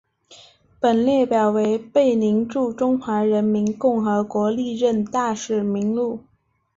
[0.79, 6.23] 本列表为贝宁驻中华人民共和国历任大使名录。